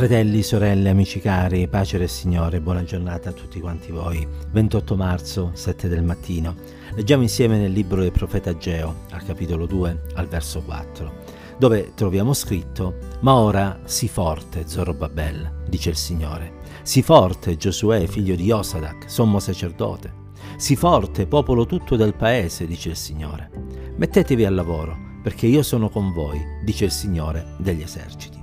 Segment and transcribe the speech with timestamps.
[0.00, 4.26] Fratelli, sorelle, amici cari, pace del Signore, buona giornata a tutti quanti voi.
[4.50, 6.54] 28 marzo, 7 del mattino.
[6.94, 11.12] Leggiamo insieme nel libro del profeta Geo, al capitolo 2, al verso 4,
[11.58, 16.50] dove troviamo scritto: Ma ora sii forte, Zorobabel, dice il Signore.
[16.80, 20.10] Sii forte, Giosuè, figlio di Osadac, sommo sacerdote.
[20.56, 23.50] Sii forte, popolo tutto del paese, dice il Signore.
[23.96, 28.39] Mettetevi al lavoro, perché io sono con voi, dice il Signore degli eserciti.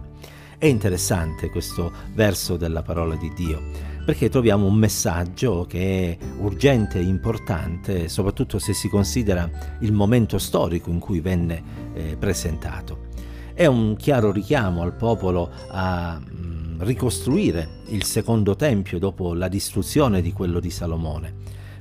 [0.59, 3.61] È interessante questo verso della parola di Dio,
[4.03, 9.47] perché troviamo un messaggio che è urgente e importante, soprattutto se si considera
[9.81, 11.61] il momento storico in cui venne
[11.93, 13.05] eh, presentato.
[13.53, 19.49] È un chiaro richiamo al popolo a mh, mm, ricostruire il secondo tempio dopo la
[19.49, 21.35] distruzione di quello di Salomone.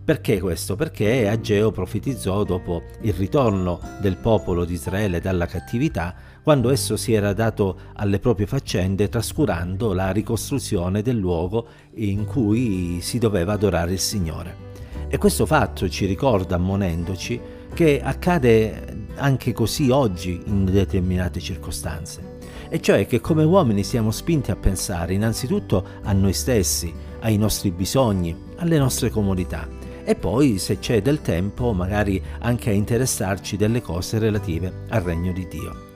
[0.06, 0.76] Perché questo?
[0.76, 7.12] Perché Ageo profetizzò dopo il ritorno del popolo di Israele dalla cattività quando esso si
[7.12, 13.94] era dato alle proprie faccende trascurando la ricostruzione del luogo in cui si doveva adorare
[13.94, 14.54] il Signore.
[15.08, 17.40] E questo fatto ci ricorda, ammonendoci,
[17.74, 22.38] che accade anche così oggi in determinate circostanze.
[22.68, 27.72] E cioè che come uomini siamo spinti a pensare innanzitutto a noi stessi, ai nostri
[27.72, 29.76] bisogni, alle nostre comodità
[30.08, 35.32] e poi se c'è del tempo magari anche a interessarci delle cose relative al regno
[35.32, 35.86] di Dio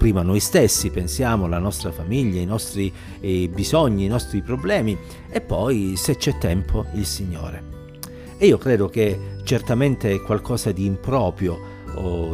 [0.00, 4.96] prima noi stessi, pensiamo alla nostra famiglia, i nostri eh, bisogni, i nostri problemi
[5.28, 7.62] e poi se c'è tempo il Signore.
[8.38, 11.79] E io credo che certamente è qualcosa di improprio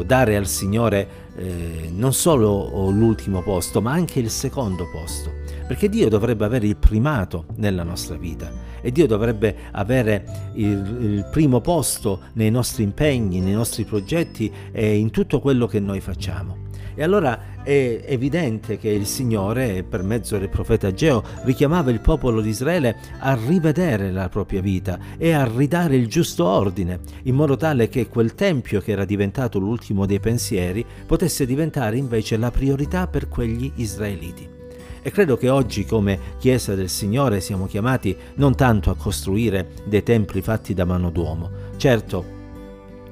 [0.05, 5.31] dare al Signore eh, non solo l'ultimo posto, ma anche il secondo posto,
[5.67, 11.27] perché Dio dovrebbe avere il primato nella nostra vita e Dio dovrebbe avere il, il
[11.31, 16.66] primo posto nei nostri impegni, nei nostri progetti e in tutto quello che noi facciamo.
[16.99, 22.41] E allora è evidente che il Signore, per mezzo del profeta Geo, richiamava il popolo
[22.41, 27.55] di Israele a rivedere la propria vita e a ridare il giusto ordine, in modo
[27.55, 33.05] tale che quel tempio che era diventato l'ultimo dei pensieri potesse diventare invece la priorità
[33.05, 34.49] per quegli israeliti.
[35.03, 40.01] E credo che oggi come Chiesa del Signore siamo chiamati non tanto a costruire dei
[40.01, 41.49] templi fatti da mano d'uomo.
[41.77, 42.36] Certo,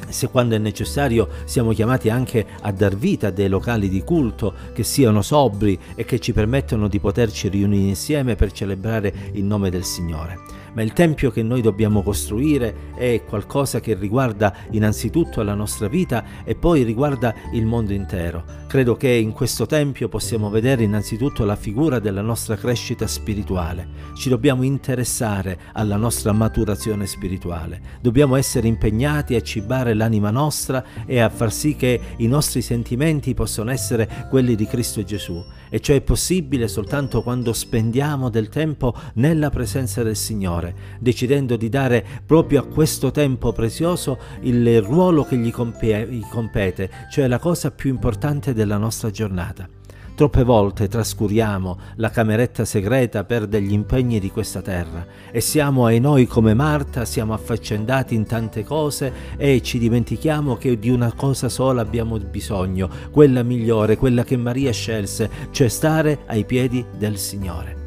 [0.09, 4.53] se quando è necessario siamo chiamati anche a dar vita a dei locali di culto
[4.73, 9.69] che siano sobri e che ci permettano di poterci riunire insieme per celebrare il nome
[9.69, 15.53] del Signore ma il Tempio che noi dobbiamo costruire è qualcosa che riguarda innanzitutto la
[15.53, 18.43] nostra vita e poi riguarda il mondo intero.
[18.67, 23.87] Credo che in questo Tempio possiamo vedere innanzitutto la figura della nostra crescita spirituale.
[24.15, 27.79] Ci dobbiamo interessare alla nostra maturazione spirituale.
[28.01, 33.33] Dobbiamo essere impegnati a cibare l'anima nostra e a far sì che i nostri sentimenti
[33.33, 35.43] possano essere quelli di Cristo Gesù.
[35.69, 41.69] E ciò è possibile soltanto quando spendiamo del tempo nella presenza del Signore, decidendo di
[41.69, 47.89] dare proprio a questo tempo prezioso il ruolo che gli compete, cioè la cosa più
[47.89, 49.67] importante della nostra giornata.
[50.15, 55.99] Troppe volte trascuriamo la cameretta segreta per degli impegni di questa terra e siamo ai
[55.99, 61.49] noi come Marta, siamo affaccendati in tante cose e ci dimentichiamo che di una cosa
[61.49, 67.84] sola abbiamo bisogno, quella migliore, quella che Maria scelse, cioè stare ai piedi del Signore.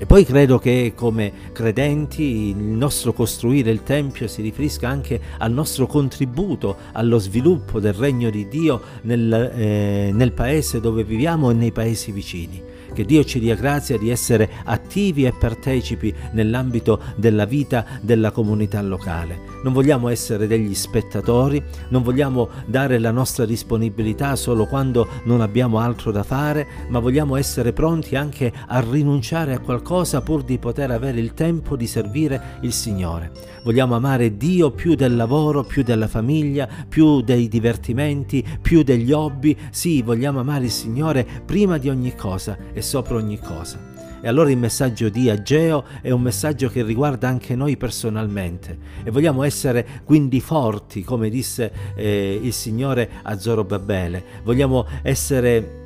[0.00, 5.50] E poi credo che come credenti il nostro costruire il Tempio si riferisca anche al
[5.50, 11.54] nostro contributo allo sviluppo del regno di Dio nel, eh, nel paese dove viviamo e
[11.54, 12.62] nei paesi vicini.
[12.98, 18.82] Che Dio ci dia grazia di essere attivi e partecipi nell'ambito della vita della comunità
[18.82, 19.38] locale.
[19.62, 25.78] Non vogliamo essere degli spettatori, non vogliamo dare la nostra disponibilità solo quando non abbiamo
[25.78, 30.90] altro da fare, ma vogliamo essere pronti anche a rinunciare a qualcosa pur di poter
[30.90, 33.30] avere il tempo di servire il Signore.
[33.62, 39.56] Vogliamo amare Dio più del lavoro, più della famiglia, più dei divertimenti, più degli hobby.
[39.70, 43.78] Sì, vogliamo amare il Signore prima di ogni cosa e sopra ogni cosa.
[44.20, 49.10] E allora il messaggio di Ageo è un messaggio che riguarda anche noi personalmente e
[49.10, 54.24] vogliamo essere quindi forti, come disse eh, il Signore a Zorobabele.
[54.42, 55.76] Vogliamo essere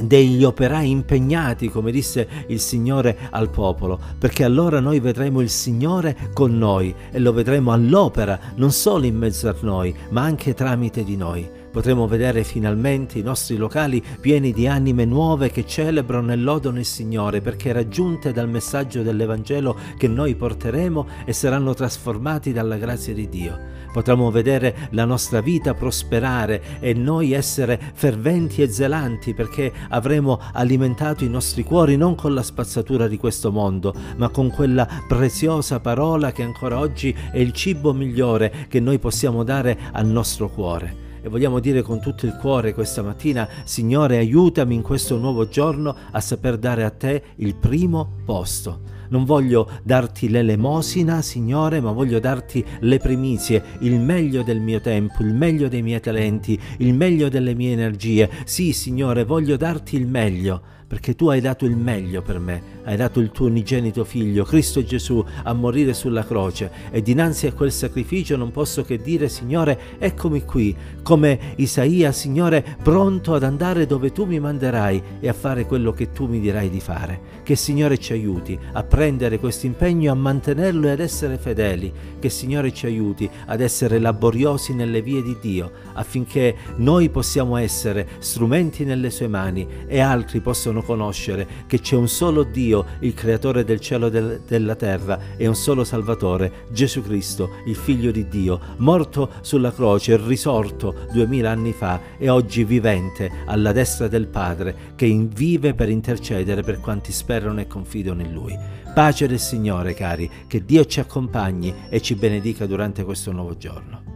[0.00, 6.30] degli operai impegnati, come disse il Signore al popolo, perché allora noi vedremo il Signore
[6.32, 11.04] con noi e lo vedremo all'opera, non solo in mezzo a noi, ma anche tramite
[11.04, 16.36] di noi potremo vedere finalmente i nostri locali pieni di anime nuove che celebrano e
[16.36, 22.76] lodano il Signore perché raggiunte dal messaggio dell'Evangelo che noi porteremo e saranno trasformati dalla
[22.76, 23.58] grazia di Dio.
[23.92, 31.24] potremo vedere la nostra vita prosperare e noi essere ferventi e zelanti perché avremo alimentato
[31.24, 36.30] i nostri cuori non con la spazzatura di questo mondo, ma con quella preziosa parola
[36.30, 41.30] che ancora oggi è il cibo migliore che noi possiamo dare al nostro cuore e
[41.30, 46.20] vogliamo dire con tutto il cuore questa mattina, Signore aiutami in questo nuovo giorno a
[46.20, 48.92] saper dare a te il primo posto.
[49.08, 55.22] Non voglio darti l'elemosina, Signore, ma voglio darti le primizie, il meglio del mio tempo,
[55.22, 58.28] il meglio dei miei talenti, il meglio delle mie energie.
[58.44, 62.96] Sì, Signore, voglio darti il meglio perché tu hai dato il meglio per me, hai
[62.96, 67.72] dato il tuo unigenito figlio, Cristo Gesù, a morire sulla croce e dinanzi a quel
[67.72, 74.12] sacrificio non posso che dire, Signore, eccomi qui, come Isaia, Signore, pronto ad andare dove
[74.12, 77.32] tu mi manderai e a fare quello che tu mi dirai di fare.
[77.42, 81.92] Che Signore ci aiuti a prendere questo impegno, a mantenerlo e ad essere fedeli.
[82.20, 88.06] Che Signore ci aiuti ad essere laboriosi nelle vie di Dio, affinché noi possiamo essere
[88.20, 93.64] strumenti nelle sue mani e altri possono conoscere che c'è un solo Dio, il creatore
[93.64, 98.28] del cielo e del, della terra, e un solo Salvatore, Gesù Cristo, il Figlio di
[98.28, 104.92] Dio, morto sulla croce, risorto duemila anni fa e oggi vivente alla destra del Padre,
[104.94, 108.56] che vive per intercedere per quanti sperano e confidano in Lui.
[108.94, 114.13] Pace del Signore, cari, che Dio ci accompagni e ci benedica durante questo nuovo giorno.